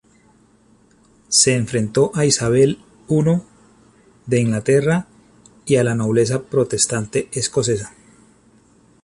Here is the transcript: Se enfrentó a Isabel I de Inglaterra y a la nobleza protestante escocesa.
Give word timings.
Se 1.27 1.53
enfrentó 1.55 2.11
a 2.15 2.25
Isabel 2.25 2.79
I 3.07 3.21
de 4.25 4.39
Inglaterra 4.39 5.05
y 5.67 5.75
a 5.75 5.83
la 5.83 5.93
nobleza 5.93 6.41
protestante 6.41 7.29
escocesa. 7.33 7.93